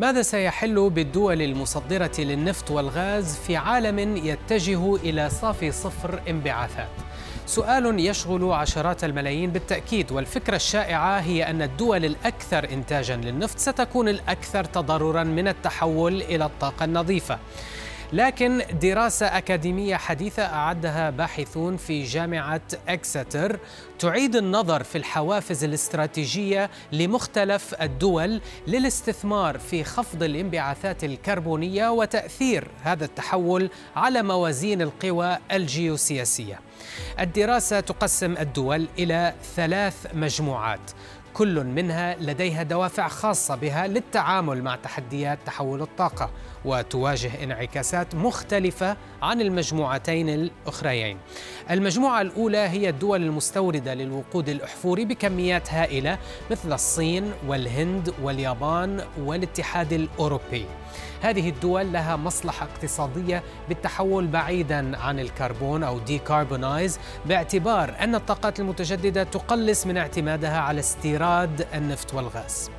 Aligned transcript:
ماذا 0.00 0.22
سيحل 0.22 0.90
بالدول 0.90 1.42
المصدرة 1.42 2.10
للنفط 2.18 2.70
والغاز 2.70 3.36
في 3.36 3.56
عالم 3.56 4.16
يتجه 4.16 4.96
إلى 4.96 5.30
صافي 5.30 5.72
صفر 5.72 6.20
انبعاثات؟ 6.28 6.88
سؤال 7.46 8.00
يشغل 8.00 8.52
عشرات 8.52 9.04
الملايين 9.04 9.50
بالتأكيد 9.50 10.12
والفكرة 10.12 10.56
الشائعة 10.56 11.18
هي 11.18 11.50
أن 11.50 11.62
الدول 11.62 12.04
الأكثر 12.04 12.68
إنتاجا 12.72 13.16
للنفط 13.16 13.58
ستكون 13.58 14.08
الأكثر 14.08 14.64
تضررا 14.64 15.24
من 15.24 15.48
التحول 15.48 16.22
إلى 16.22 16.44
الطاقة 16.44 16.84
النظيفة 16.84 17.38
لكن 18.12 18.62
دراسة 18.82 19.26
أكاديمية 19.26 19.96
حديثة 19.96 20.42
أعدها 20.42 21.10
باحثون 21.10 21.76
في 21.76 22.02
جامعة 22.02 22.60
إكستر 22.88 23.58
تعيد 23.98 24.36
النظر 24.36 24.82
في 24.82 24.98
الحوافز 24.98 25.64
الاستراتيجية 25.64 26.70
لمختلف 26.92 27.74
الدول 27.82 28.40
للاستثمار 28.66 29.58
في 29.58 29.84
خفض 29.84 30.22
الانبعاثات 30.22 31.04
الكربونية 31.04 31.88
وتأثير 31.88 32.68
هذا 32.82 33.04
التحول 33.04 33.70
على 33.96 34.22
موازين 34.22 34.82
القوى 34.82 35.38
الجيوسياسية. 35.52 36.60
الدراسة 37.20 37.80
تقسم 37.80 38.36
الدول 38.36 38.88
إلى 38.98 39.34
ثلاث 39.56 40.06
مجموعات 40.14 40.90
كل 41.34 41.64
منها 41.64 42.16
لديها 42.20 42.62
دوافع 42.62 43.08
خاصة 43.08 43.54
بها 43.54 43.86
للتعامل 43.86 44.62
مع 44.62 44.76
تحديات 44.76 45.38
تحول 45.46 45.82
الطاقة 45.82 46.30
وتواجه 46.64 47.44
انعكاسات 47.44 48.14
مختلفة 48.14 48.96
عن 49.22 49.40
المجموعتين 49.40 50.28
الأخريين. 50.28 51.18
المجموعة 51.70 52.20
الأولى 52.20 52.58
هي 52.58 52.88
الدول 52.88 53.22
المستوردة 53.22 53.94
للوقود 53.94 54.48
الأحفوري 54.48 55.04
بكميات 55.04 55.72
هائلة 55.72 56.18
مثل 56.50 56.72
الصين 56.72 57.32
والهند 57.46 58.14
واليابان 58.22 59.04
والاتحاد 59.18 59.92
الأوروبي. 59.92 60.66
هذه 61.20 61.48
الدول 61.48 61.92
لها 61.92 62.16
مصلحة 62.16 62.66
اقتصادية 62.66 63.42
بالتحول 63.68 64.26
بعيدا 64.26 64.98
عن 64.98 65.20
الكربون 65.20 65.82
أو 65.82 65.98
decarbonize 65.98 66.98
باعتبار 67.26 67.94
أن 68.00 68.14
الطاقات 68.14 68.60
المتجددة 68.60 69.22
تقلص 69.22 69.86
من 69.86 69.96
اعتمادها 69.96 70.58
على 70.60 70.80
استيراد 70.80 71.66
النفط 71.74 72.14
والغاز. 72.14 72.70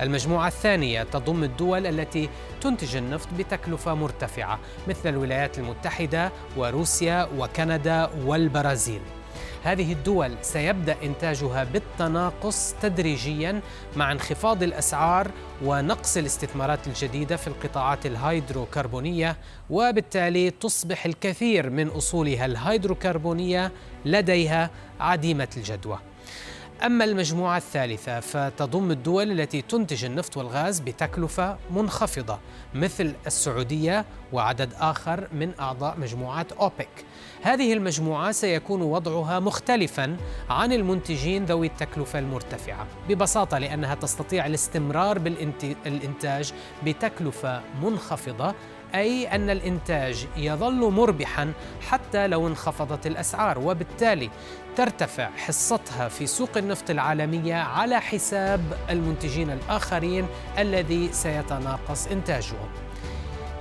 المجموعة 0.00 0.46
الثانية 0.48 1.02
تضم 1.02 1.44
الدول 1.44 1.86
التي 1.86 2.28
تنتج 2.60 2.96
النفط 2.96 3.28
بتكلفة 3.38 3.94
مرتفعة 3.94 4.58
مثل 4.88 5.08
الولايات 5.08 5.58
المتحدة 5.58 6.32
وروسيا 6.56 7.28
وكندا 7.38 8.10
والبرازيل. 8.24 9.00
هذه 9.66 9.92
الدول 9.92 10.34
سيبدأ 10.42 10.96
إنتاجها 11.02 11.64
بالتناقص 11.64 12.74
تدريجيا 12.82 13.60
مع 13.96 14.12
انخفاض 14.12 14.62
الأسعار 14.62 15.30
ونقص 15.64 16.16
الاستثمارات 16.16 16.86
الجديدة 16.86 17.36
في 17.36 17.48
القطاعات 17.48 18.06
الهيدروكربونية 18.06 19.36
وبالتالي 19.70 20.50
تصبح 20.50 21.06
الكثير 21.06 21.70
من 21.70 21.88
أصولها 21.88 22.46
الهيدروكربونية 22.46 23.72
لديها 24.04 24.70
عديمة 25.00 25.48
الجدوى. 25.56 25.98
أما 26.82 27.04
المجموعة 27.04 27.56
الثالثة 27.56 28.20
فتضم 28.20 28.90
الدول 28.90 29.40
التي 29.40 29.62
تنتج 29.62 30.04
النفط 30.04 30.36
والغاز 30.36 30.80
بتكلفة 30.80 31.58
منخفضة 31.70 32.38
مثل 32.74 33.12
السعودية 33.26 34.04
وعدد 34.32 34.72
آخر 34.80 35.28
من 35.32 35.52
أعضاء 35.60 35.98
مجموعات 35.98 36.52
أوبك. 36.52 36.88
هذه 37.42 37.72
المجموعة 37.72 38.32
سيكون 38.32 38.82
وضعها 38.82 39.40
مختلفا 39.40 40.16
عن 40.50 40.72
المنتجين 40.72 41.44
ذوي 41.44 41.66
التكلفة 41.66 42.18
المرتفعة 42.18 42.86
ببساطة 43.08 43.58
لأنها 43.58 43.94
تستطيع 43.94 44.46
الاستمرار 44.46 45.18
بالإنتاج 45.18 46.52
بتكلفة 46.84 47.62
منخفضة 47.82 48.54
أي 48.94 49.34
أن 49.34 49.50
الإنتاج 49.50 50.26
يظل 50.36 50.90
مربحا 50.90 51.52
حتى 51.88 52.26
لو 52.26 52.48
انخفضت 52.48 53.06
الأسعار 53.06 53.58
وبالتالي 53.58 54.30
ترتفع 54.76 55.30
حصتها 55.36 56.08
في 56.08 56.26
سوق 56.26 56.56
النفط 56.56 56.90
العالمية 56.90 57.54
على 57.54 58.00
حساب 58.00 58.60
المنتجين 58.90 59.50
الآخرين 59.50 60.26
الذي 60.58 61.12
سيتناقص 61.12 62.06
إنتاجهم. 62.06 62.68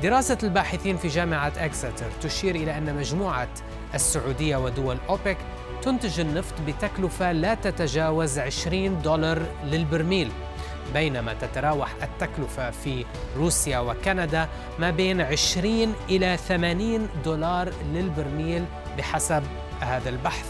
دراسة 0.04 0.38
الباحثين 0.44 0.98
في 0.98 1.08
جامعة 1.08 1.52
أكستر 1.58 2.12
تشير 2.22 2.56
إلى 2.56 2.78
أن 2.78 2.96
مجموعة 2.96 3.48
السعودية 3.94 4.58
ودول 4.58 4.98
أوبك 5.10 5.38
تنتج 5.82 6.20
النفط 6.20 6.54
بتكلفة 6.68 7.32
لا 7.32 7.54
تتجاوز 7.54 8.40
20 8.40 9.02
دولار 9.02 9.42
للبرميل. 9.64 10.32
بينما 10.94 11.34
تتراوح 11.34 11.90
التكلفة 12.04 12.72
في 12.72 13.06
روسيا 13.38 13.80
وكندا 13.80 14.48
ما 14.80 14.90
بين 14.92 15.22
20 15.22 15.96
إلى 16.10 16.38
80 16.38 17.10
دولار 17.26 17.74
للبرميل 17.94 18.66
بحسب 18.98 19.44
هذا 19.80 20.10
البحث. 20.10 20.46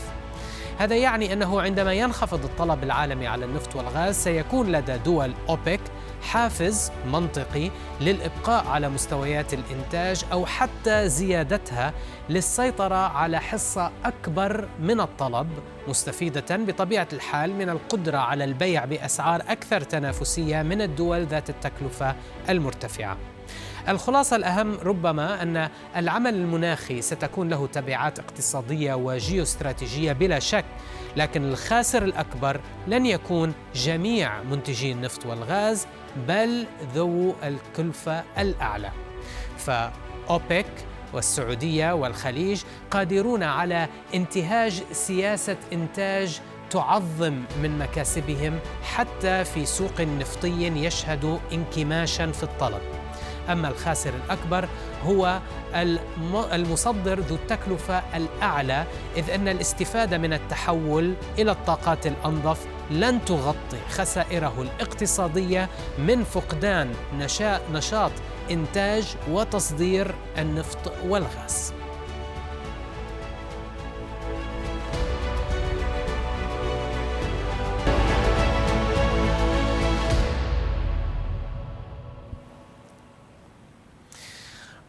هذا 0.77 0.95
يعني 0.95 1.33
أنه 1.33 1.61
عندما 1.61 1.93
ينخفض 1.93 2.43
الطلب 2.43 2.83
العالمي 2.83 3.27
على 3.27 3.45
النفط 3.45 3.75
والغاز 3.75 4.15
سيكون 4.15 4.71
لدى 4.71 4.97
دول 4.97 5.33
أوبك 5.49 5.79
حافز 6.25 6.91
منطقي 7.05 7.71
للإبقاء 8.01 8.67
على 8.67 8.89
مستويات 8.89 9.53
الإنتاج 9.53 10.25
أو 10.31 10.45
حتى 10.45 11.09
زيادتها 11.09 11.93
للسيطرة 12.29 12.95
على 12.95 13.39
حصة 13.39 13.91
أكبر 14.05 14.67
من 14.79 14.99
الطلب 14.99 15.49
مستفيدة 15.87 16.45
بطبيعة 16.51 17.07
الحال 17.13 17.53
من 17.53 17.69
القدرة 17.69 18.17
على 18.17 18.43
البيع 18.43 18.85
بأسعار 18.85 19.41
أكثر 19.47 19.81
تنافسية 19.81 20.61
من 20.61 20.81
الدول 20.81 21.25
ذات 21.25 21.49
التكلفة 21.49 22.15
المرتفعة. 22.49 23.17
الخلاصة 23.89 24.35
الأهم 24.35 24.77
ربما 24.83 25.41
أن 25.41 25.69
العمل 25.95 26.33
المناخي 26.33 27.01
ستكون 27.01 27.49
له 27.49 27.67
تبعات 27.67 28.19
اقتصادية 28.19 28.93
وجيوستراتيجية 28.93 30.11
بلا 30.11 30.39
شك 30.39 30.65
لكن 31.17 31.43
الخاسر 31.43 32.03
الأكبر 32.03 32.61
لن 32.87 33.05
يكون 33.05 33.53
جميع 33.75 34.43
منتجي 34.43 34.91
النفط 34.91 35.25
والغاز 35.25 35.87
بل 36.27 36.65
ذو 36.95 37.35
الكلفة 37.43 38.23
الأعلى. 38.37 38.91
فأوبك 39.57 40.65
والسعودية 41.13 41.93
والخليج 41.93 42.61
قادرون 42.91 43.43
على 43.43 43.87
انتهاج 44.13 44.83
سياسة 44.91 45.57
إنتاج 45.73 46.41
تعظم 46.69 47.43
من 47.63 47.77
مكاسبهم 47.79 48.59
حتى 48.83 49.43
في 49.43 49.65
سوق 49.65 50.01
نفطي 50.01 50.67
يشهد 50.67 51.39
انكماشا 51.53 52.31
في 52.31 52.43
الطلب. 52.43 52.81
أما 53.51 53.67
الخاسر 53.67 54.13
الأكبر 54.25 54.69
هو 55.03 55.39
المصدر 56.53 57.19
ذو 57.19 57.35
التكلفة 57.35 58.03
الأعلى 58.15 58.85
إذ 59.17 59.29
أن 59.29 59.47
الاستفادة 59.47 60.17
من 60.17 60.33
التحول 60.33 61.13
إلى 61.39 61.51
الطاقات 61.51 62.07
الأنظف 62.07 62.65
لن 62.91 63.25
تغطي 63.25 63.79
خسائره 63.89 64.53
الاقتصادية 64.61 65.69
من 65.97 66.23
فقدان 66.23 66.93
نشاط 67.73 68.11
إنتاج 68.51 69.15
وتصدير 69.31 70.15
النفط 70.37 70.93
والغاز. 71.07 71.73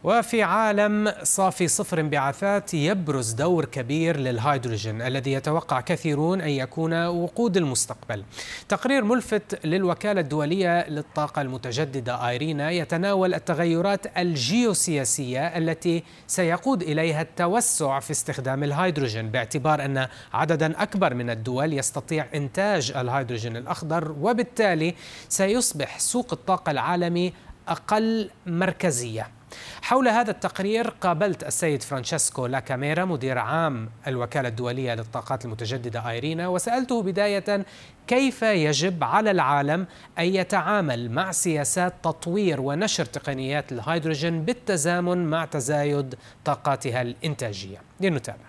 وفي 0.07 0.43
عالم 0.43 1.13
صافي 1.23 1.67
صفر 1.67 1.99
انبعاثات 1.99 2.73
يبرز 2.73 3.31
دور 3.31 3.65
كبير 3.65 4.17
للهيدروجين 4.17 5.01
الذي 5.01 5.31
يتوقع 5.31 5.81
كثيرون 5.81 6.41
أن 6.41 6.49
يكون 6.49 7.05
وقود 7.05 7.57
المستقبل. 7.57 8.23
تقرير 8.69 9.03
ملفت 9.03 9.65
للوكالة 9.65 10.21
الدولية 10.21 10.89
للطاقة 10.89 11.41
المتجددة 11.41 12.29
IRENA 12.29 12.71
يتناول 12.71 13.33
التغيرات 13.33 14.17
الجيوسياسية 14.17 15.57
التي 15.57 16.03
سيقود 16.27 16.81
إليها 16.83 17.21
التوسع 17.21 17.99
في 17.99 18.11
استخدام 18.11 18.63
الهيدروجين 18.63 19.29
باعتبار 19.29 19.85
أن 19.85 20.07
عددا 20.33 20.83
أكبر 20.83 21.13
من 21.13 21.29
الدول 21.29 21.73
يستطيع 21.73 22.25
إنتاج 22.35 22.91
الهيدروجين 22.95 23.57
الأخضر 23.57 24.11
وبالتالي 24.11 24.95
سيصبح 25.29 25.99
سوق 25.99 26.27
الطاقة 26.33 26.71
العالمي 26.71 27.33
أقل 27.67 28.29
مركزية 28.45 29.36
حول 29.81 30.07
هذا 30.07 30.31
التقرير 30.31 30.89
قابلت 30.89 31.43
السيد 31.43 31.83
فرانشيسكو 31.83 32.45
لاكاميرا 32.45 33.05
مدير 33.05 33.37
عام 33.37 33.89
الوكالة 34.07 34.49
الدولية 34.49 34.93
للطاقات 34.93 35.45
المتجددة 35.45 36.09
IRENA 36.09 36.47
وسألته 36.47 37.01
بداية 37.03 37.65
كيف 38.07 38.41
يجب 38.41 39.03
على 39.03 39.31
العالم 39.31 39.87
أن 40.19 40.25
يتعامل 40.25 41.11
مع 41.11 41.31
سياسات 41.31 41.93
تطوير 42.03 42.61
ونشر 42.61 43.05
تقنيات 43.05 43.71
الهيدروجين 43.71 44.45
بالتزامن 44.45 45.25
مع 45.25 45.45
تزايد 45.45 46.15
طاقاتها 46.45 47.01
الإنتاجية. 47.01 47.81
لنتابع. 48.01 48.47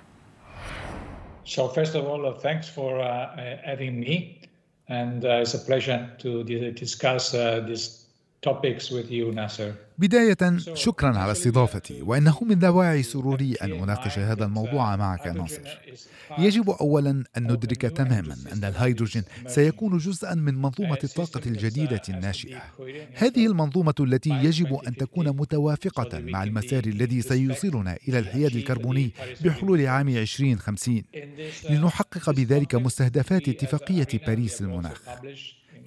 So 1.44 1.68
first 1.68 1.94
of 1.94 2.04
all, 2.06 2.26
uh, 2.26 2.34
thanks 2.34 2.68
for 2.68 3.00
uh, 3.00 3.56
having 3.64 3.98
me, 4.00 4.14
and 4.88 5.24
uh, 5.24 5.42
it's 5.42 5.54
a 5.54 5.58
pleasure 5.58 6.10
to 6.18 6.44
discuss 6.84 7.32
uh, 7.34 7.60
these 7.66 8.07
بداية 9.98 10.58
شكرا 10.74 11.18
على 11.18 11.32
استضافتي. 11.32 12.02
وإنه 12.02 12.38
من 12.42 12.58
دواعي 12.58 13.02
سروري 13.02 13.54
أن 13.54 13.72
أناقش 13.72 14.18
هذا 14.18 14.44
الموضوع 14.44 14.96
معك 14.96 15.26
ناصر. 15.26 15.60
يجب 16.38 16.70
أولا 16.70 17.24
أن 17.36 17.52
ندرك 17.52 17.80
تماما 17.82 18.36
أن 18.52 18.64
الهيدروجين 18.64 19.22
سيكون 19.46 19.98
جزءا 19.98 20.34
من 20.34 20.54
منظومة 20.54 20.98
الطاقة 21.04 21.40
الجديدة 21.46 22.02
الناشئة. 22.08 22.62
هذه 23.14 23.46
المنظومة 23.46 23.94
التي 24.00 24.30
يجب 24.30 24.74
أن 24.74 24.96
تكون 24.96 25.28
متوافقة 25.28 26.18
مع 26.18 26.42
المسار 26.42 26.84
الذي 26.84 27.22
سيوصلنا 27.22 27.98
إلى 28.08 28.18
الحياد 28.18 28.56
الكربوني 28.56 29.10
بحلول 29.44 29.86
عام 29.86 30.08
2050 30.08 31.02
لنحقق 31.70 32.30
بذلك 32.30 32.74
مستهدفات 32.74 33.48
اتفاقية 33.48 34.08
باريس 34.26 34.62
للمناخ 34.62 35.02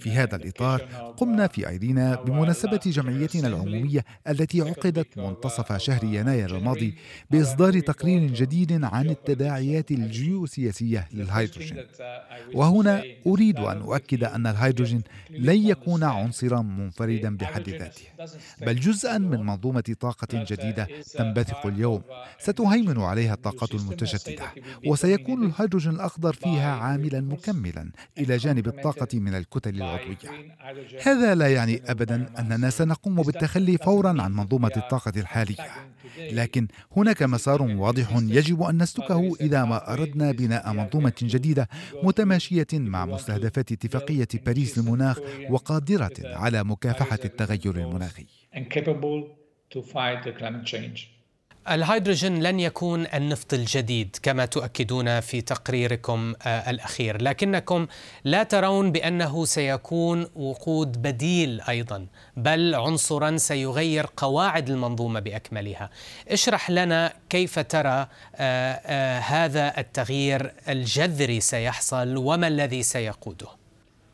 في 0.02 0.12
هذا 0.12 0.36
الإطار 0.36 0.82
قمنا 1.18 1.48
في 1.48 1.70
أيدينا 1.70 2.16
بمناسبة 2.16 2.80
جمعيتنا 2.86 3.48
العمومية 3.48 4.06
التي 4.28 4.62
عقدت 4.62 5.18
منتصف 5.18 5.78
شهر 5.78 6.04
يناير 6.04 6.58
الماضي 6.58 6.96
بإصدار 7.32 7.80
تقرير 7.80 8.34
جديد 8.34 8.84
عن 8.84 9.10
التداعيات 9.10 9.92
الجيوسياسية 9.92 11.08
للهيدروجين. 11.14 11.86
وهنا 12.54 13.04
أريد 13.28 13.60
أن 13.60 13.82
أؤكد 13.82 14.24
أن 14.24 14.48
الهيدروجين 14.48 15.02
لن 15.30 15.68
يكون 15.68 16.04
عنصرا 16.04 16.62
منفردا 16.62 17.38
بحد 17.38 17.70
ذاته 17.70 18.02
بل 18.62 18.76
جزءا 18.80 19.18
من 19.18 19.40
منظومة 19.46 19.96
طاقة 20.00 20.28
جديدة 20.34 20.88
تنبثق 21.14 21.66
اليوم. 21.66 22.02
ستهيمن 22.40 22.98
عليها 23.00 23.34
الطاقات 23.34 23.72
المتجددة 23.76 24.46
وسيكون 24.86 25.44
الهيدروجين 25.46 25.92
الأخضر 25.94 26.34
فيها 26.34 26.72
عاملا 26.72 27.22
مكملا 27.22 27.92
إلى 28.18 28.38
جانب 28.38 28.68
الطاقة 28.68 29.20
من 29.20 29.36
الكتل 29.36 29.82
العضوية 29.96 30.56
هذا 31.04 31.36
لا 31.36 31.48
يعني 31.54 31.82
أبدا 31.86 32.30
أننا 32.40 32.70
سنقوم 32.70 33.22
بالتخلي 33.22 33.78
فورا 33.78 34.22
عن 34.22 34.34
منظومة 34.34 34.72
الطاقة 34.78 35.14
الحالية. 35.18 35.56
لكن 36.20 36.68
هناك 36.98 37.24
مسار 37.24 37.62
واضح 37.62 38.12
يجب 38.16 38.62
أن 38.64 38.82
نسلكه 38.82 39.32
إذا 39.42 39.66
ما 39.66 39.94
أردنا 39.94 40.32
بناء 40.32 40.74
منظومة 40.74 41.14
جديدة 41.22 41.70
متماشية 42.04 42.68
مع 42.74 43.06
مستهدفات 43.06 43.72
اتفاقية 43.72 44.28
باريس 44.46 44.78
للمناخ 44.78 45.20
وقادرة 45.50 46.14
على 46.24 46.64
مكافحة 46.64 47.20
التغير 47.26 47.76
المناخي. 47.76 48.26
الهيدروجين 51.70 52.44
لن 52.44 52.60
يكون 52.60 53.08
النفط 53.14 53.54
الجديد 53.54 54.18
كما 54.24 54.46
تؤكدون 54.46 55.20
في 55.20 55.42
تقريركم 55.42 56.34
آه، 56.46 56.70
الأخير، 56.70 57.22
لكنكم 57.22 57.88
لا 58.24 58.44
ترون 58.44 58.92
بأنه 58.92 59.46
سيكون 59.46 60.28
وقود 60.36 61.02
بديل 61.02 61.62
أيضا، 61.70 62.08
بل 62.38 62.76
عنصرا 62.76 63.38
سيغير 63.38 64.06
قواعد 64.18 64.70
المنظومة 64.70 65.20
بأكملها. 65.20 65.90
اشرح 66.28 66.72
لنا 66.72 67.14
كيف 67.30 67.60
ترى 67.60 68.08
آه، 68.36 68.72
آه، 68.86 69.20
هذا 69.20 69.74
التغيير 69.78 70.54
الجذري 70.70 71.40
سيحصل 71.40 72.18
وما 72.18 72.48
الذي 72.48 72.84
سيقوده. 72.84 73.48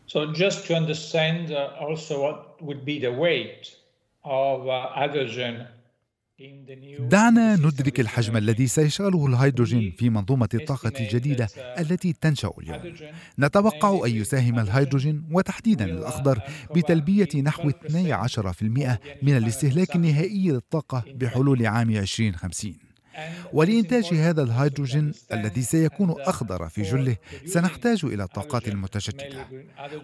So 0.07 0.19
just 0.33 0.65
to 0.67 0.75
understand 0.75 1.51
also 1.79 2.21
what 2.21 2.61
would 2.61 2.85
be 2.85 2.99
the 2.99 3.11
weight 3.11 3.75
of 4.23 4.67
hydrogen 4.99 5.76
دعنا 6.99 7.55
ندرك 7.55 7.99
الحجم 7.99 8.37
الذي 8.37 8.67
سيشغله 8.67 9.25
الهيدروجين 9.27 9.91
في 9.97 10.09
منظومة 10.09 10.49
الطاقة 10.53 10.91
الجديدة 10.99 11.47
التي 11.79 12.13
تنشأ 12.13 12.51
اليوم. 12.59 12.93
نتوقع 13.39 14.05
أن 14.05 14.11
يساهم 14.11 14.59
الهيدروجين 14.59 15.23
وتحديدا 15.31 15.85
الأخضر 15.85 16.39
بتلبية 16.75 17.29
نحو 17.41 17.69
12% 17.69 18.99
من 19.21 19.37
الاستهلاك 19.37 19.95
النهائي 19.95 20.51
للطاقة 20.51 21.03
بحلول 21.15 21.65
عام 21.65 21.89
2050. 21.89 22.86
ولإنتاج 23.53 24.05
هذا 24.13 24.43
الهيدروجين 24.43 25.13
الذي 25.33 25.61
سيكون 25.61 26.15
أخضر 26.19 26.69
في 26.69 26.81
جله 26.81 27.15
سنحتاج 27.45 28.05
إلى 28.05 28.23
الطاقات 28.23 28.67
المتجددة 28.67 29.47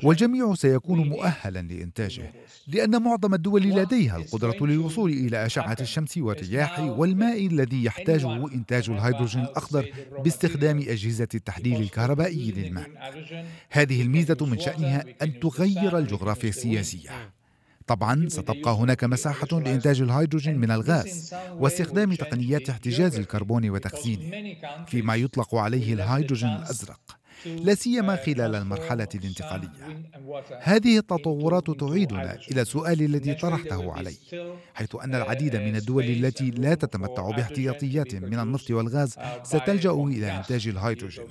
والجميع 0.03 0.53
سيكون 0.55 1.09
مؤهلا 1.09 1.59
لإنتاجه 1.61 2.33
لأن 2.67 3.01
معظم 3.01 3.33
الدول 3.33 3.61
لديها 3.61 4.17
القدرة 4.17 4.65
للوصول 4.65 5.11
إلى 5.11 5.45
أشعة 5.45 5.77
الشمس 5.81 6.17
والرياح 6.17 6.79
والماء 6.79 7.47
الذي 7.47 7.83
يحتاجه 7.83 8.45
إنتاج 8.53 8.89
الهيدروجين 8.89 9.41
الأخضر 9.43 9.85
باستخدام 10.23 10.77
أجهزة 10.79 11.27
التحليل 11.35 11.81
الكهربائي 11.81 12.51
للماء. 12.51 12.89
هذه 13.69 14.01
الميزة 14.01 14.37
من 14.41 14.59
شأنها 14.59 15.05
أن 15.21 15.39
تغير 15.39 15.97
الجغرافيا 15.97 16.49
السياسية. 16.49 17.09
طبعا 17.87 18.29
ستبقى 18.29 18.75
هناك 18.75 19.03
مساحة 19.03 19.47
لإنتاج 19.51 20.01
الهيدروجين 20.01 20.57
من 20.57 20.71
الغاز 20.71 21.33
واستخدام 21.51 22.13
تقنيات 22.13 22.69
احتجاز 22.69 23.19
الكربون 23.19 23.69
وتخزينه 23.69 24.55
فيما 24.87 25.15
يطلق 25.15 25.55
عليه 25.55 25.93
الهيدروجين 25.93 26.49
الأزرق 26.49 27.17
لا 27.45 27.75
سيما 27.75 28.15
خلال 28.15 28.55
المرحلة 28.55 29.07
الانتقالية. 29.15 29.69
هذه 30.61 30.97
التطورات 30.97 31.71
تعيدنا 31.71 32.37
إلى 32.51 32.61
السؤال 32.61 33.01
الذي 33.01 33.33
طرحته 33.33 33.93
علي، 33.93 34.15
حيث 34.73 34.95
أن 34.95 35.15
العديد 35.15 35.55
من 35.55 35.75
الدول 35.75 36.03
التي 36.03 36.51
لا 36.51 36.73
تتمتع 36.73 37.29
باحتياطيات 37.29 38.15
من 38.15 38.39
النفط 38.39 38.71
والغاز 38.71 39.15
ستلجأ 39.43 39.91
إلى 39.91 40.37
إنتاج 40.37 40.67
الهيدروجين، 40.67 41.25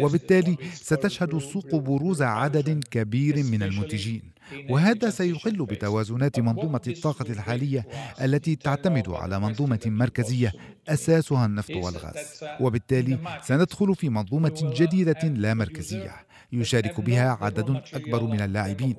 وبالتالي 0.00 0.56
ستشهد 0.74 1.34
السوق 1.34 1.74
بروز 1.74 2.22
عدد 2.22 2.84
كبير 2.90 3.42
من 3.42 3.62
المنتجين 3.62 4.22
وهذا 4.70 5.10
سيخل 5.10 5.66
بتوازنات 5.66 6.40
منظومة 6.40 6.80
الطاقة 6.86 7.32
الحالية 7.32 7.86
التي 8.20 8.56
تعتمد 8.56 9.08
على 9.08 9.40
منظومة 9.40 9.80
مركزية 9.86 10.52
أساسها 10.88 11.46
النفط 11.46 11.70
والغاز. 11.70 12.44
وبالتالي 12.60 13.18
سندخل 13.42 13.94
في 13.94 14.08
منظومة 14.08 14.72
جديدة 14.76 15.28
لا 15.28 15.54
مركزية. 15.54 16.27
يشارك 16.52 17.00
بها 17.00 17.38
عدد 17.40 17.82
أكبر 17.94 18.22
من 18.22 18.40
اللاعبين. 18.40 18.96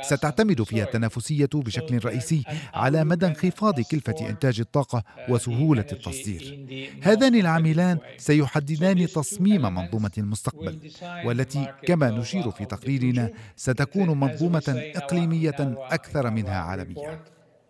ستعتمد 0.00 0.62
فيها 0.62 0.84
التنافسية 0.84 1.48
بشكل 1.54 2.04
رئيسي 2.04 2.42
على 2.74 3.04
مدى 3.04 3.26
انخفاض 3.26 3.80
كلفة 3.80 4.14
إنتاج 4.28 4.60
الطاقة 4.60 5.02
وسهولة 5.28 5.86
التصدير. 5.92 6.66
هذان 7.02 7.34
العاملان 7.34 7.98
سيحددان 8.16 9.06
تصميم 9.06 9.62
منظومة 9.74 10.10
المستقبل 10.18 10.90
والتي 11.24 11.72
كما 11.82 12.10
نشير 12.10 12.50
في 12.50 12.64
تقريرنا 12.64 13.30
ستكون 13.56 14.20
منظومة 14.20 14.92
إقليمية 14.96 15.56
أكثر 15.90 16.30
منها 16.30 16.58
عالمية. 16.58 17.20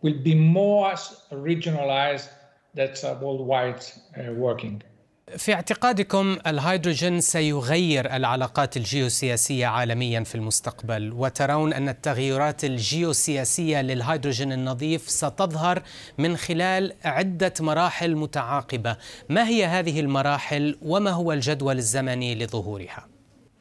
will 0.03 0.21
be 0.31 0.35
more 0.35 0.95
regionalized. 1.33 2.29
That's 2.75 3.03
worldwide 3.23 3.83
working. 4.47 4.83
في 5.37 5.55
اعتقادكم 5.55 6.39
الهيدروجين 6.47 7.21
سيغير 7.21 8.17
العلاقات 8.17 8.77
الجيوسياسية 8.77 9.67
عالميا 9.67 10.25
في 10.25 10.35
المستقبل 10.35 11.13
وترون 11.13 11.73
أن 11.73 11.89
التغيرات 11.89 12.65
الجيوسياسية 12.65 13.83
للهيدروجين 13.83 14.53
النظيف 14.53 15.09
ستظهر 15.09 15.83
من 16.19 16.37
خلال 16.37 16.93
عدة 17.05 17.53
مراحل 17.61 18.17
متعاقبة 18.17 18.97
ما 19.29 19.49
هي 19.49 19.65
هذه 19.65 20.01
المراحل 20.01 20.79
وما 20.83 21.11
هو 21.11 21.33
الجدول 21.33 21.77
الزمني 21.77 22.35
لظهورها؟ 22.35 23.09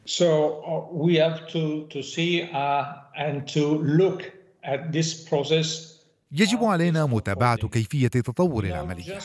So 0.05 0.25
uh, 0.25 0.93
we 0.93 1.15
have 1.15 1.47
to, 1.49 1.87
to 1.89 2.01
see 2.01 2.49
uh, 2.53 2.83
and 3.17 3.45
to 3.49 3.63
look 3.83 4.31
at 4.63 4.93
this 4.93 5.13
process 5.29 5.96
يجب 6.31 6.63
علينا 6.63 7.05
متابعة 7.05 7.67
كيفية 7.67 8.07
تطور 8.07 8.63
العملية 8.63 9.19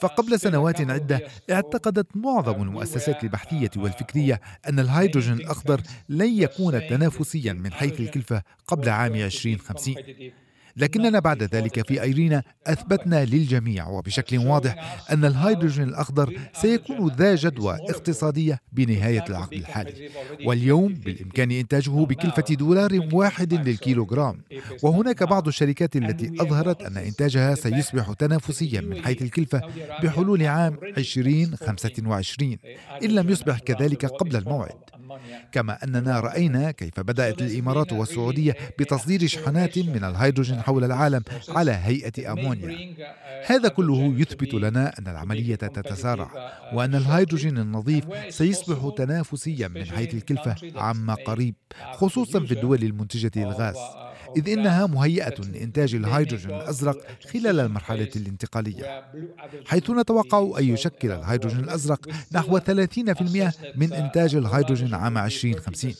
فقبل 0.00 0.40
سنوات 0.40 0.90
عدة 0.90 1.20
اعتقدت 1.50 2.06
معظم 2.16 2.62
المؤسسات 2.62 3.24
البحثية 3.24 3.70
والفكرية 3.76 4.40
أن 4.68 4.78
الهيدروجين 4.78 5.34
الأخضر 5.34 5.80
لن 6.08 6.38
يكون 6.42 6.86
تنافسيا 6.88 7.52
من 7.52 7.72
حيث 7.72 8.00
الكلفة 8.00 8.42
قبل 8.66 8.88
عام 8.88 9.14
2050 9.14 9.94
لكننا 10.76 11.18
بعد 11.18 11.42
ذلك 11.42 11.86
في 11.88 12.02
أيرينا 12.02 12.42
أثبتنا 12.66 13.24
للجميع 13.24 13.88
وبشكل 13.88 14.38
واضح 14.38 14.96
أن 15.12 15.24
الهيدروجين 15.24 15.88
الأخضر 15.88 16.36
سيكون 16.52 17.12
ذا 17.18 17.34
جدوى 17.34 17.74
اقتصادية 17.74 18.60
بنهاية 18.72 19.24
العقد 19.28 19.52
الحالي. 19.52 20.10
واليوم 20.44 20.94
بالإمكان 20.94 21.50
إنتاجه 21.50 21.90
بكلفة 21.90 22.54
دولار 22.54 23.08
واحد 23.12 23.54
للكيلوغرام. 23.54 24.40
وهناك 24.82 25.22
بعض 25.22 25.48
الشركات 25.48 25.96
التي 25.96 26.32
أظهرت 26.40 26.82
أن 26.82 26.96
إنتاجها 26.96 27.54
سيصبح 27.54 28.12
تنافسيا 28.12 28.80
من 28.80 29.04
حيث 29.04 29.22
الكلفة 29.22 29.62
بحلول 30.02 30.42
عام 30.46 30.78
2025 30.98 32.58
إن 33.02 33.10
لم 33.10 33.30
يصبح 33.30 33.58
كذلك 33.58 34.06
قبل 34.06 34.36
الموعد. 34.36 34.76
كما 35.52 35.84
أننا 35.84 36.20
رأينا 36.20 36.70
كيف 36.70 37.00
بدأت 37.00 37.42
الإمارات 37.42 37.92
والسعودية 37.92 38.54
بتصدير 38.78 39.26
شحنات 39.26 39.78
من 39.78 40.04
الهيدروجين 40.04 40.62
حول 40.66 40.84
العالم 40.84 41.22
على 41.48 41.72
هيئة 41.72 42.32
أمونيا. 42.32 42.96
هذا 43.46 43.68
كله 43.68 44.14
يثبت 44.20 44.54
لنا 44.54 44.98
أن 44.98 45.08
العملية 45.08 45.54
تتسارع 45.54 46.30
وأن 46.72 46.94
الهيدروجين 46.94 47.58
النظيف 47.58 48.04
سيصبح 48.28 48.94
تنافسيا 48.96 49.68
من 49.68 49.84
حيث 49.84 50.14
الكلفة 50.14 50.54
عما 50.76 51.14
قريب 51.14 51.54
خصوصا 51.92 52.40
في 52.40 52.52
الدول 52.52 52.82
المنتجة 52.82 53.30
للغاز 53.36 53.76
إذ 54.36 54.48
إنها 54.48 54.86
مهيئة 54.86 55.40
لإنتاج 55.40 55.94
الهيدروجين 55.94 56.50
الأزرق 56.50 56.96
خلال 57.32 57.60
المرحلة 57.60 58.10
الانتقالية. 58.16 59.04
حيث 59.66 59.90
نتوقع 59.90 60.58
أن 60.58 60.64
يشكل 60.64 61.10
الهيدروجين 61.12 61.60
الأزرق 61.60 62.08
نحو 62.32 62.58
30% 62.58 63.52
من 63.76 63.92
إنتاج 63.92 64.34
الهيدروجين 64.34 64.94
عام 64.94 65.18
2050 65.18 65.94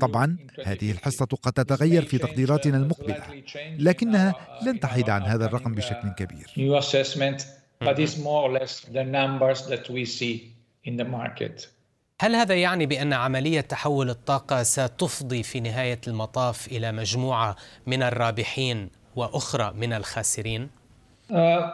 طبعا 0.00 0.36
هذه 0.64 0.90
الحصة 0.90 1.26
قد 1.42 1.52
تتغير 1.52 2.04
في 2.04 2.18
تقديراتنا 2.18 2.76
المقبلة 2.76 3.44
لكنها 3.78 4.34
لن 4.66 4.80
تحيد 4.80 5.10
عن 5.10 5.22
هذا 5.22 5.44
الرقم 5.46 5.74
بشكل 5.74 6.08
كبير 6.08 6.46
هل 12.20 12.34
هذا 12.34 12.54
يعني 12.54 12.86
بأن 12.86 13.12
عملية 13.12 13.60
تحول 13.60 14.10
الطاقة 14.10 14.62
ستفضي 14.62 15.42
في 15.42 15.60
نهاية 15.60 16.00
المطاف 16.08 16.66
إلى 16.66 16.92
مجموعة 16.92 17.56
من 17.86 18.02
الرابحين 18.02 18.90
وأخرى 19.16 19.72
من 19.76 19.92
الخاسرين؟ 19.92 20.70
uh, 21.30 21.72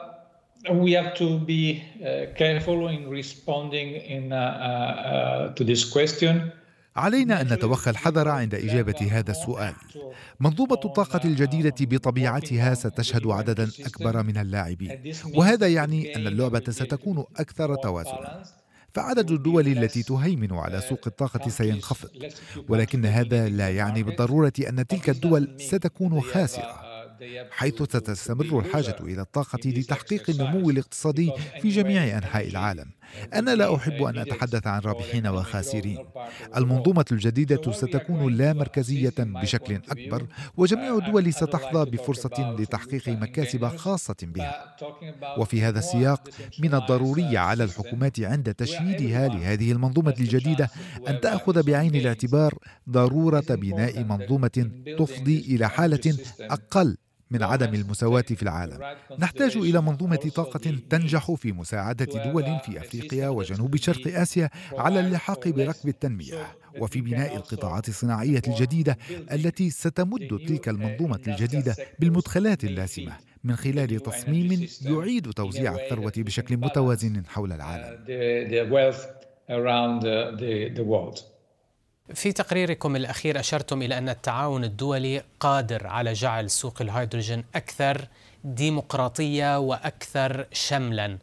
we 0.73 0.93
have 0.93 1.14
to 1.14 1.38
be 1.38 1.83
uh, 2.05 2.35
careful 2.37 2.88
in 2.88 3.09
responding 3.09 3.95
in, 3.95 4.33
uh, 4.33 5.52
to 5.55 5.64
this 5.64 5.85
question. 5.85 6.52
علينا 6.97 7.41
أن 7.41 7.53
نتوخى 7.53 7.91
الحذر 7.91 8.29
عند 8.29 8.55
إجابة 8.55 9.09
هذا 9.11 9.31
السؤال. 9.31 9.75
منظومة 10.41 10.81
الطاقة 10.85 11.21
الجديدة 11.25 11.75
بطبيعتها 11.81 12.75
ستشهد 12.75 13.27
عددا 13.27 13.71
أكبر 13.87 14.23
من 14.23 14.37
اللاعبين 14.37 15.13
وهذا 15.35 15.69
يعني 15.69 16.17
أن 16.17 16.27
اللعبة 16.27 16.65
ستكون 16.71 17.25
أكثر 17.37 17.75
توازنا. 17.75 18.43
فعدد 18.95 19.31
الدول 19.31 19.69
التي 19.69 20.03
تهيمن 20.03 20.53
على 20.53 20.81
سوق 20.81 21.01
الطاقة 21.07 21.49
سينخفض 21.49 22.09
ولكن 22.69 23.07
هذا 23.07 23.49
لا 23.49 23.71
يعني 23.71 24.03
بالضرورة 24.03 24.53
أن 24.69 24.87
تلك 24.87 25.11
الدول 25.11 25.57
ستكون 25.61 26.21
خاسرة 26.21 26.91
حيث 27.51 27.83
ستستمر 27.83 28.59
الحاجة 28.59 28.97
إلى 29.01 29.21
الطاقة 29.21 29.59
لتحقيق 29.65 30.31
النمو 30.31 30.71
الاقتصادي 30.71 31.33
في 31.63 31.69
جميع 31.69 32.19
أنحاء 32.19 32.49
العالم. 32.49 32.91
أنا 33.35 33.55
لا 33.55 33.75
أحب 33.75 34.02
أن 34.02 34.19
أتحدث 34.19 34.67
عن 34.67 34.81
رابحين 34.81 35.26
وخاسرين 35.26 35.99
المنظومة 36.57 37.05
الجديدة 37.12 37.73
ستكون 37.73 38.37
لا 38.37 38.52
مركزية 38.52 39.14
بشكل 39.19 39.75
أكبر 39.75 40.26
وجميع 40.57 40.97
الدول 40.99 41.33
ستحظى 41.33 41.90
بفرصة 41.90 42.57
لتحقيق 42.59 43.09
مكاسب 43.09 43.67
خاصة 43.67 44.17
بها 44.23 44.76
وفي 45.38 45.62
هذا 45.62 45.79
السياق 45.79 46.29
من 46.59 46.75
الضروري 46.75 47.37
على 47.38 47.64
الحكومات 47.64 48.21
عند 48.21 48.55
تشييدها 48.55 49.29
لهذه 49.29 49.73
المنظومة 49.73 50.14
الجديدة 50.21 50.71
أن 51.09 51.21
تأخذ 51.21 51.62
بعين 51.62 51.95
الاعتبار 51.95 52.55
ضرورة 52.90 53.45
بناء 53.49 54.05
منظومة 54.05 54.71
تفضي 54.99 55.38
إلى 55.40 55.69
حالة 55.69 56.17
أقل 56.40 56.97
من 57.31 57.43
عدم 57.43 57.75
المساواة 57.75 58.21
في 58.23 58.43
العالم. 58.43 58.79
نحتاج 59.19 59.57
إلى 59.57 59.81
منظومة 59.83 60.31
طاقة 60.35 60.61
تنجح 60.91 61.33
في 61.35 61.53
مساعدة 61.53 62.05
دول 62.05 62.59
في 62.65 62.81
أفريقيا 62.81 63.29
وجنوب 63.29 63.77
شرق 63.77 64.19
آسيا 64.21 64.51
على 64.73 65.01
اللحاق 65.01 65.49
بركب 65.49 65.89
التنمية 65.89 66.35
وفي 66.79 67.01
بناء 67.01 67.37
القطاعات 67.37 67.89
الصناعية 67.89 68.43
الجديدة 68.49 68.99
التي 69.33 69.71
ستمد 69.71 70.29
تلك 70.49 70.69
المنظومة 70.69 71.21
الجديدة 71.29 71.77
بالمدخلات 71.99 72.65
اللازمة 72.65 73.13
من 73.45 73.57
خلال 73.57 74.01
تصميم 74.01 74.67
يعيد 74.83 75.31
توزيع 75.33 75.75
الثروة 75.75 76.13
بشكل 76.17 76.57
متوازن 76.57 77.23
حول 77.27 77.53
العالم. 77.53 78.05
في 82.14 82.33
تقريركم 82.33 82.97
الأخير 82.97 83.40
أشرتم 83.40 83.83
إلى 83.83 83.99
أن 83.99 84.09
التعاون 84.09 84.64
الدولي 84.64 85.23
قادر 85.40 85.87
على 85.87 86.12
جعل 86.12 86.50
سوق 86.50 86.83
الهيدروجين 86.83 87.45
أكثر 87.55 88.09
ديمقراطية 88.45 89.59
وأكثر 89.59 90.47
شملا. 90.52 91.19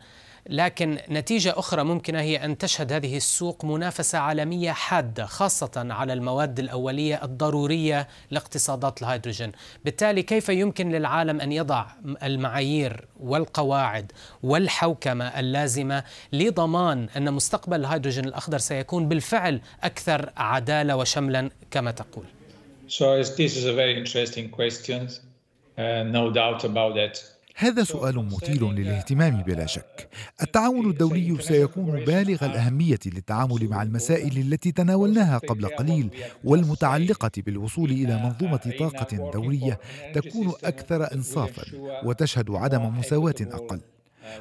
لكن 0.50 0.98
نتيجة 1.10 1.54
أخرى 1.58 1.84
ممكنة 1.84 2.22
هي 2.22 2.46
أن 2.46 2.58
تشهد 2.58 2.94
هذه 2.94 3.18
السوق 3.18 3.66
منافسة 3.66 4.18
عالمية 4.18 4.72
حادة 4.72 5.26
خاصة 5.26 5.88
على 5.90 6.14
المواد 6.14 6.60
الأولية 6.60 7.24
الضرورية 7.24 8.08
لاقتصادات 8.32 9.02
الهيدروجين. 9.02 9.52
بالتالي 9.86 10.24
كيف 10.24 10.50
يمكن 10.50 10.92
للعالم 10.92 11.42
أن 11.42 11.52
يضع 11.52 11.86
المعايير 12.24 13.08
والقواعد 13.20 14.12
والحوكمة 14.44 15.26
اللازمة 15.40 16.04
لضمان 16.34 17.10
أن 17.18 17.34
مستقبل 17.34 17.80
الهيدروجين 17.80 18.26
الأخضر 18.26 18.58
سيكون 18.58 19.08
بالفعل 19.08 19.62
أكثر 19.84 20.30
عدالة 20.38 20.96
وشملا 20.96 21.50
كما 21.72 21.92
تقول؟ 21.92 22.26
So 22.88 23.22
this 23.22 23.58
is 23.58 23.66
a 23.66 23.74
very 23.74 23.98
interesting 23.98 24.50
question, 24.50 25.10
uh, 25.78 26.04
no 26.04 26.32
doubt 26.32 26.64
about 26.64 26.96
that. 26.96 27.37
هذا 27.60 27.84
سؤال 27.84 28.26
مثير 28.26 28.72
للاهتمام 28.72 29.42
بلا 29.44 29.66
شك. 29.66 30.10
التعاون 30.42 30.90
الدولي 30.90 31.42
سيكون 31.42 32.06
بالغ 32.06 32.46
الأهمية 32.46 33.00
للتعامل 33.06 33.68
مع 33.70 33.84
المسائل 33.84 34.38
التي 34.38 34.72
تناولناها 34.72 35.38
قبل 35.38 35.68
قليل 35.68 36.10
والمتعلقة 36.44 37.32
بالوصول 37.38 37.92
إلى 37.92 38.16
منظومة 38.24 38.74
طاقة 38.80 39.32
دوليه 39.32 39.80
تكون 40.14 40.54
أكثر 40.64 41.14
انصافا 41.14 41.64
وتشهد 42.04 42.52
عدم 42.52 43.00
مساواة 43.00 43.36
أقل. 43.42 43.80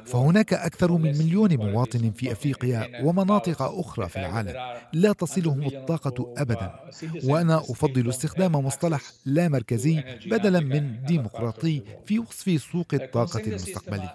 فهناك 0.05 0.53
أكثر 0.53 0.91
من 0.91 1.17
مليون 1.17 1.57
مواطن 1.57 2.11
في 2.11 2.31
أفريقيا 2.31 3.03
ومناطق 3.03 3.61
أخرى 3.61 4.09
في 4.09 4.19
العالم. 4.19 4.53
لا 4.93 5.13
تصلهم 5.13 5.63
الطاقة 5.63 6.33
أبدا. 6.37 6.71
وأنا 7.23 7.57
أفضل 7.57 8.09
استخدام 8.09 8.51
مصطلح 8.51 9.01
لا 9.25 9.47
مركزي 9.47 10.03
بدلا 10.25 10.59
من 10.59 11.05
ديمقراطي 11.05 11.81
في 12.05 12.19
وصف 12.19 12.61
سوق 12.71 12.87
الطاقة 12.93 13.41
المستقبلي. 13.47 14.09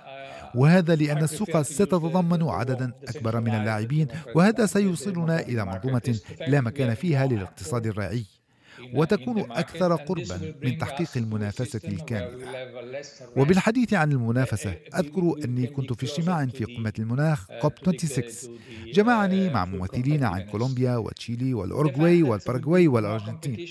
وهذا 0.55 0.95
لأن 0.95 1.23
السوق 1.23 1.63
ستتضمن 1.63 2.43
عددا 2.43 2.93
أكبر 3.09 3.41
من 3.41 3.55
اللاعبين 3.55 4.09
وهذا 4.35 4.67
سيوصلنا 4.67 5.41
إلى 5.41 5.65
منظومة 5.65 6.19
لا 6.49 6.61
مكان 6.61 6.95
فيها 6.95 7.27
للاقتصاد 7.27 7.87
الرعي. 7.87 8.25
وتكون 8.95 9.41
أكثر 9.53 9.95
قربا 9.97 10.55
من 10.63 10.79
تحقيق 10.79 11.09
المنافسة 11.17 11.81
الكاملة 11.85 12.47
وبالحديث 13.37 13.95
عن 13.95 14.13
المنافسة 14.13 14.75
أذكر 14.95 15.35
أني 15.45 15.67
كنت 15.67 15.93
في 15.93 16.03
اجتماع 16.07 16.47
في 16.47 16.65
قمة 16.65 16.93
المناخ 16.99 17.47
كوب 17.63 17.73
26 17.79 18.59
جمعني 18.93 19.51
مع 19.51 19.65
ممثلين 19.65 20.25
عن 20.25 20.41
كولومبيا 20.43 20.97
وتشيلي 20.97 21.55
والأورغواي 21.55 22.23
والباراغواي 22.23 22.89
والأرجنتين 22.89 23.69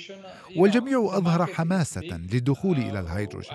والجميع 0.58 1.10
أظهر 1.18 1.46
حماسة 1.46 2.02
للدخول 2.32 2.78
إلى 2.78 3.00
الهيدروجين 3.00 3.52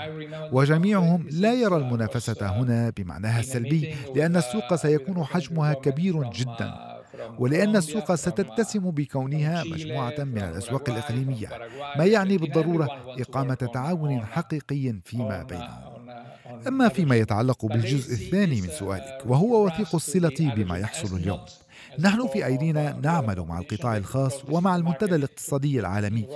وجميعهم 0.53 1.27
لا 1.31 1.55
يرى 1.55 1.77
المنافسة 1.77 2.47
هنا 2.61 2.93
بمعناها 2.97 3.41
السلبي 3.41 3.95
لأن 4.15 4.37
السوق 4.37 4.75
سيكون 4.75 5.25
حجمها 5.25 5.75
كبير 5.75 6.23
جدا 6.31 6.96
ولأن 7.39 7.77
السوق 7.77 8.15
ستتسم 8.15 8.91
بكونها 8.91 9.65
مجموعة 9.65 10.15
من 10.19 10.39
الأسواق 10.39 10.89
الإقليمية 10.91 11.49
ما 11.97 12.05
يعني 12.05 12.39
بالضرورة 12.39 12.89
إقامة 13.21 13.55
تعاون 13.55 14.27
حقيقي 14.27 15.01
فيما 15.05 15.43
بينهم. 15.43 15.97
أما 16.69 16.89
فيما 16.89 17.17
يتعلق 17.17 17.67
بالجزء 17.67 18.13
الثاني 18.13 18.61
من 18.61 18.69
سؤالك 18.69 19.19
وهو 19.27 19.67
وثيق 19.67 19.95
الصلة 19.95 20.53
بما 20.57 20.79
يحصل 20.79 21.17
اليوم. 21.17 21.41
نحن 21.99 22.27
في 22.27 22.47
أيدينا 22.47 23.01
نعمل 23.03 23.41
مع 23.41 23.59
القطاع 23.59 23.97
الخاص 23.97 24.43
ومع 24.51 24.77
المنتدى 24.77 25.15
الاقتصادي 25.15 25.81
العالمي 25.81 26.27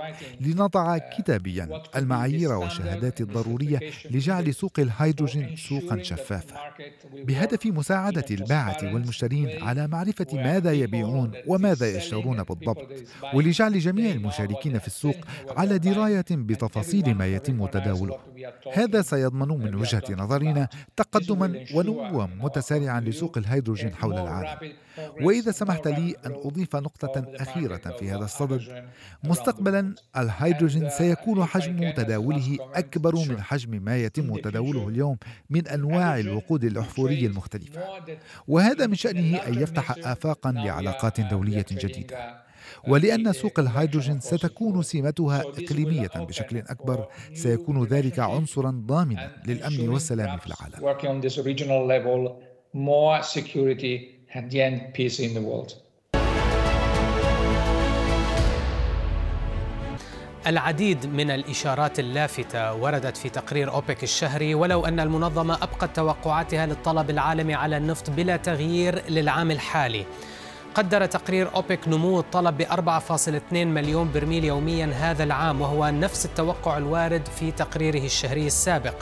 لنضع 0.40 0.98
كتابيا 0.98 1.82
المعايير 1.96 2.52
والشهادات 2.52 3.20
الضرورية 3.20 3.80
لجعل 4.10 4.54
سوق 4.54 4.72
الهيدروجين 4.78 5.56
سوقا 5.56 6.02
شفافا 6.02 6.56
بهدف 7.14 7.66
مساعدة 7.66 8.24
الباعة 8.30 8.78
والمشترين 8.82 9.62
على 9.62 9.86
معرفة 9.86 10.26
ماذا 10.32 10.72
يبيعون 10.72 11.32
وماذا 11.46 11.96
يشترون 11.96 12.42
بالضبط 12.42 12.88
ولجعل 13.34 13.78
جميع 13.78 14.10
المشاركين 14.10 14.78
في 14.78 14.86
السوق 14.86 15.16
على 15.56 15.78
دراية 15.78 16.24
بتفاصيل 16.30 17.14
ما 17.14 17.26
يتم 17.26 17.66
تداوله. 17.66 18.18
هذا 18.72 19.02
سيضمن 19.02 19.48
من 19.48 19.74
وجهة 19.74 20.02
نظرنا 20.10 20.68
تقدما 20.96 21.64
ونموا 21.74 22.26
متسارعا 22.26 23.00
لسوق 23.00 23.38
الهيدروجين 23.38 23.94
حول 23.94 24.18
العالم. 24.18 24.72
وإذا 25.20 25.50
سمحت 25.50 25.88
لي 25.88 26.14
أن 26.26 26.32
أضيف 26.44 26.76
نقطة 26.76 27.34
أخيرة 27.40 27.96
في 27.98 28.10
هذا 28.10 28.24
الصدد. 28.24 28.84
مستقبلا 29.24 29.94
الهيدروجين 30.16 30.90
سيكون 30.90 31.44
حجم 31.44 31.90
تداوله 31.90 32.58
أكبر 32.74 33.14
من 33.28 33.42
حجم 33.42 33.82
ما 33.84 33.96
يتم 33.96 34.36
تداوله 34.36 34.88
اليوم 34.88 35.16
من 35.50 35.68
أنواع 35.68 36.18
الوقود 36.18 36.64
الأحفوري 36.64 37.26
المختلفة. 37.26 37.80
وهذا 38.48 38.86
من 38.86 38.94
شأنه 38.94 39.36
أن 39.36 39.62
يفتح 39.62 39.90
آفاقا 39.90 40.52
لعلاقات 40.52 41.20
دولية 41.20 41.66
جديدة. 41.70 42.39
ولأن 42.88 43.32
سوق 43.32 43.58
الهيدروجين 43.58 44.20
ستكون 44.20 44.82
سمتها 44.82 45.40
إقليمية 45.40 46.10
بشكل 46.16 46.58
أكبر 46.58 47.06
سيكون 47.34 47.84
ذلك 47.84 48.18
عنصرا 48.18 48.82
ضامنا 48.86 49.30
للأمن 49.46 49.88
والسلام 49.88 50.38
في 50.38 50.46
العالم. 50.46 50.84
العديد 60.46 61.06
من 61.06 61.30
الإشارات 61.30 61.98
اللافتة 61.98 62.74
وردت 62.74 63.16
في 63.16 63.28
تقرير 63.28 63.70
أوبك 63.72 64.02
الشهري 64.02 64.54
ولو 64.54 64.86
أن 64.86 65.00
المنظمة 65.00 65.54
أبقت 65.54 65.96
توقعاتها 65.96 66.66
للطلب 66.66 67.10
العالمي 67.10 67.54
على 67.54 67.76
النفط 67.76 68.10
بلا 68.10 68.36
تغيير 68.36 69.02
للعام 69.08 69.50
الحالي. 69.50 70.04
قدر 70.74 71.06
تقرير 71.06 71.54
أوبك 71.54 71.88
نمو 71.88 72.20
الطلب 72.20 72.56
ب 72.56 72.62
4.2 72.62 73.52
مليون 73.52 74.10
برميل 74.12 74.44
يوميا 74.44 74.86
هذا 74.86 75.24
العام 75.24 75.60
وهو 75.60 75.90
نفس 75.90 76.26
التوقع 76.26 76.78
الوارد 76.78 77.28
في 77.38 77.50
تقريره 77.50 78.04
الشهري 78.04 78.46
السابق. 78.46 78.94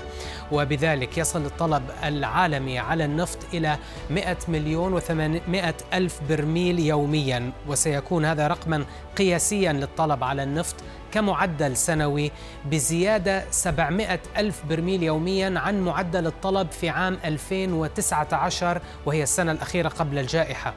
وبذلك 0.52 1.18
يصل 1.18 1.44
الطلب 1.44 1.82
العالمي 2.04 2.78
على 2.78 3.04
النفط 3.04 3.38
إلى 3.54 3.76
100 4.10 4.36
مليون 4.48 5.00
و800 5.00 5.94
ألف 5.94 6.20
برميل 6.28 6.78
يوميا. 6.78 7.52
وسيكون 7.68 8.24
هذا 8.24 8.46
رقما 8.46 8.84
قياسيا 9.16 9.72
للطلب 9.72 10.24
على 10.24 10.42
النفط 10.42 10.76
كمعدل 11.12 11.76
سنوي 11.76 12.30
بزيادة 12.64 13.44
700 13.50 14.20
ألف 14.36 14.62
برميل 14.68 15.02
يوميا 15.02 15.58
عن 15.58 15.80
معدل 15.80 16.26
الطلب 16.26 16.70
في 16.70 16.88
عام 16.88 17.18
2019 17.24 18.80
وهي 19.06 19.22
السنة 19.22 19.52
الأخيرة 19.52 19.88
قبل 19.88 20.18
الجائحة. 20.18 20.74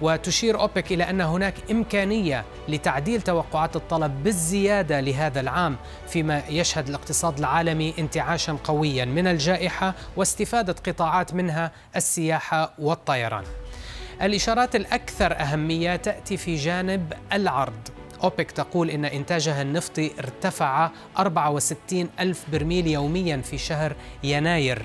وتشير 0.00 0.60
أوبك 0.60 0.92
إلى 0.92 1.10
أن 1.10 1.20
هناك 1.20 1.54
إمكانية 1.70 2.44
لتعديل 2.68 3.22
توقعات 3.22 3.76
الطلب 3.76 4.22
بالزيادة 4.22 5.00
لهذا 5.00 5.40
العام 5.40 5.76
فيما 6.08 6.42
يشهد 6.48 6.88
الاقتصاد 6.88 7.38
العالمي 7.38 7.94
انتعاشا 7.98 8.58
قويا 8.64 9.04
من 9.04 9.26
الجائحة 9.26 9.94
واستفادة 10.16 10.74
قطاعات 10.86 11.34
منها 11.34 11.72
السياحة 11.96 12.72
والطيران. 12.78 13.44
الإشارات 14.22 14.76
الأكثر 14.76 15.32
أهمية 15.40 15.96
تأتي 15.96 16.36
في 16.36 16.56
جانب 16.56 17.12
العرض. 17.32 17.88
أوبك 18.24 18.50
تقول 18.50 18.90
إن 18.90 19.04
إنتاجها 19.04 19.62
النفطي 19.62 20.10
ارتفع 20.18 20.90
64 21.18 22.10
ألف 22.20 22.44
برميل 22.52 22.86
يوميا 22.86 23.36
في 23.36 23.58
شهر 23.58 23.92
يناير. 24.22 24.82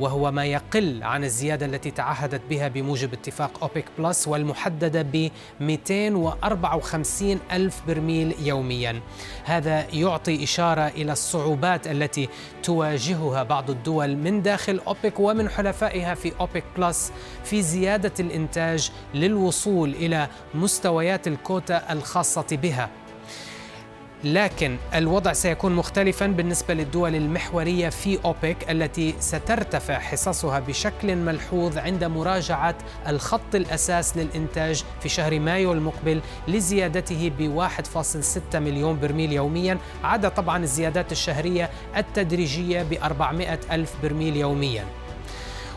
وهو 0.00 0.30
ما 0.30 0.44
يقل 0.44 1.02
عن 1.02 1.24
الزيادة 1.24 1.66
التي 1.66 1.90
تعهدت 1.90 2.40
بها 2.50 2.68
بموجب 2.68 3.12
اتفاق 3.12 3.62
أوبك 3.62 3.84
بلس 3.98 4.28
والمحددة 4.28 5.02
ب 5.02 5.30
254 5.60 7.38
ألف 7.52 7.82
برميل 7.86 8.34
يوميا. 8.42 9.00
هذا 9.44 9.86
يعطي 9.94 10.44
إشارة 10.44 10.88
إلى 10.88 11.12
الصعوبات 11.12 11.86
التي 11.86 12.28
تواجهها 12.62 13.42
بعض 13.42 13.70
الدول 13.70 14.16
من 14.16 14.42
داخل 14.42 14.80
أوبك 14.86 15.20
ومن 15.20 15.48
حلفائها 15.48 16.14
في 16.14 16.32
أوبك 16.40 16.64
بلس 16.76 17.12
في 17.44 17.62
زيادة 17.62 18.12
الإنتاج 18.20 18.90
للوصول 19.14 19.90
إلى 19.90 20.28
مستويات 20.54 21.26
الكوتا 21.26 21.92
الخاصة 21.92 22.46
بها. 22.62 22.90
لكن 24.24 24.76
الوضع 24.94 25.32
سيكون 25.32 25.72
مختلفا 25.72 26.26
بالنسبة 26.26 26.74
للدول 26.74 27.14
المحورية 27.14 27.88
في 27.88 28.18
أوبك 28.24 28.70
التي 28.70 29.14
سترتفع 29.20 29.98
حصصها 29.98 30.60
بشكل 30.60 31.16
ملحوظ 31.16 31.78
عند 31.78 32.04
مراجعة 32.04 32.74
الخط 33.08 33.54
الأساس 33.54 34.16
للإنتاج 34.16 34.84
في 35.00 35.08
شهر 35.08 35.40
مايو 35.40 35.72
المقبل 35.72 36.20
لزيادته 36.48 37.32
ب 37.38 37.68
1.6 38.54 38.56
مليون 38.56 39.00
برميل 39.00 39.32
يوميا 39.32 39.78
عدا 40.04 40.28
طبعا 40.28 40.62
الزيادات 40.62 41.12
الشهرية 41.12 41.70
التدريجية 41.96 42.82
ب 42.82 42.92
400 42.92 43.58
ألف 43.70 43.92
برميل 44.02 44.36
يوميا. 44.36 44.84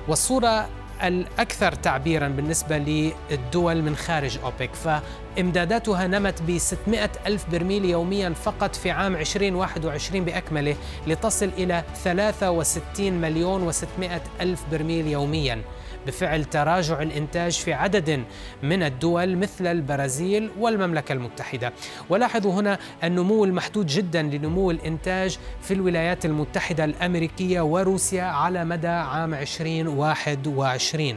والصورة 0.08 0.68
الأكثر 1.04 1.72
تعبيرا 1.72 2.28
بالنسبة 2.28 2.78
للدول 2.78 3.82
من 3.82 3.96
خارج 3.96 4.40
أوبك. 4.44 4.70
فإمداداتها 4.74 6.08
نمت 6.08 6.42
ب 6.42 6.58
600 6.58 7.10
ألف 7.28 7.46
برميل 7.52 7.86
يوميا 7.86 8.30
فقط 8.30 8.76
في 8.76 8.92
عام 8.92 9.16
2021 9.16 10.26
بأكمله 10.26 10.76
لتصل 11.08 11.50
إلى 11.58 11.84
63 11.96 13.14
مليون 13.14 13.72
و600 13.72 14.42
ألف 14.42 14.64
برميل 14.72 15.08
يوميا. 15.08 15.62
بفعل 16.08 16.46
تراجع 16.46 17.02
الإنتاج 17.02 17.52
في 17.52 17.74
عدد 17.74 18.24
من 18.64 18.84
الدول 18.84 19.38
مثل 19.38 19.68
البرازيل 19.68 20.50
والمملكة 20.60 21.14
المتحدة. 21.14 21.74
ولاحظوا 22.10 22.54
هنا 22.54 22.80
النمو 23.04 23.46
المحدود 23.46 23.86
جدا 23.86 24.22
لنمو 24.22 24.72
الإنتاج 24.72 25.38
في 25.62 25.74
الولايات 25.74 26.26
المتحدة 26.26 26.86
الأمريكية 26.86 27.62
وروسيا 27.62 28.24
على 28.24 28.66
مدى 28.66 28.88
عام 28.88 29.34
2021 29.34 31.16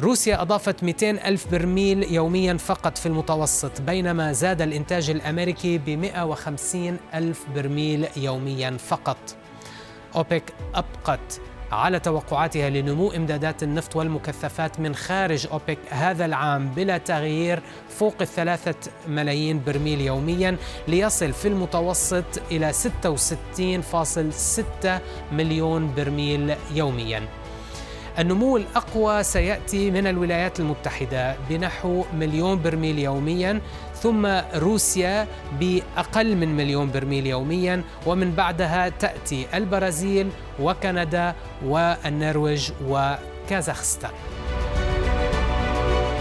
روسيا 0.00 0.42
أضافت 0.42 0.84
200 0.84 1.10
ألف 1.10 1.50
برميل 1.50 2.12
يوميا 2.12 2.54
فقط 2.54 2.98
في 2.98 3.06
المتوسط 3.06 3.80
بينما 3.80 4.32
زاد 4.32 4.62
الإنتاج 4.62 5.10
الأمريكي 5.10 5.78
ب 5.78 5.90
150 5.90 6.96
ألف 7.14 7.46
برميل 7.54 8.06
يوميا 8.16 8.70
فقط. 8.70 9.36
أوبك 10.16 10.52
أبقت. 10.74 11.40
على 11.72 12.00
توقعاتها 12.00 12.70
لنمو 12.70 13.10
إمدادات 13.12 13.62
النفط 13.62 13.96
والمكثفات 13.96 14.80
من 14.80 14.94
خارج 14.94 15.46
أوبك 15.52 15.78
هذا 15.90 16.24
العام 16.24 16.68
بلا 16.68 16.98
تغيير 16.98 17.62
فوق 17.88 18.14
الثلاثة 18.20 18.90
ملايين 19.08 19.62
برميل 19.66 20.00
يوميا 20.00 20.56
ليصل 20.88 21.32
في 21.32 21.48
المتوسط 21.48 22.42
إلى 22.50 22.72
66.6 22.72 22.82
مليون 25.32 25.94
برميل 25.94 26.54
يوميا. 26.74 27.39
النمو 28.20 28.56
الأقوى 28.56 29.22
سيأتي 29.22 29.90
من 29.90 30.06
الولايات 30.06 30.60
المتحدة 30.60 31.36
بنحو 31.50 32.04
مليون 32.14 32.62
برميل 32.62 32.98
يوميا 32.98 33.60
ثم 33.94 34.26
روسيا 34.54 35.26
بأقل 35.60 36.36
من 36.36 36.56
مليون 36.56 36.90
برميل 36.90 37.26
يوميا 37.26 37.82
ومن 38.06 38.32
بعدها 38.32 38.88
تأتي 38.88 39.46
البرازيل 39.54 40.30
وكندا 40.60 41.34
والنرويج 41.64 42.70
وكازاخستان. 42.88 44.10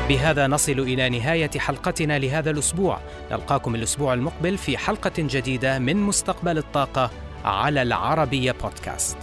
بهذا 0.09 0.47
نصل 0.47 0.79
إلى 0.79 1.09
نهاية 1.09 1.51
حلقتنا 1.57 2.19
لهذا 2.19 2.51
الأسبوع. 2.51 2.99
نلقاكم 3.31 3.75
الأسبوع 3.75 4.13
المقبل 4.13 4.57
في 4.57 4.77
حلقة 4.77 5.11
جديدة 5.17 5.79
من 5.79 5.97
مستقبل 5.97 6.57
الطاقة 6.57 7.11
على 7.45 7.81
العربية 7.81 8.51
بودكاست. 8.51 9.17